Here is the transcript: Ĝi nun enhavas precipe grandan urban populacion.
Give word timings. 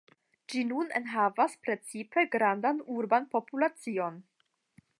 Ĝi 0.51 0.61
nun 0.69 0.87
enhavas 0.99 1.57
precipe 1.67 2.25
grandan 2.37 2.81
urban 2.97 3.29
populacion. 3.37 4.19